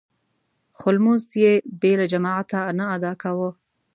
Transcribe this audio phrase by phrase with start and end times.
[0.77, 3.49] خو لمونځ يې بې له جماعته نه ادا کاوه.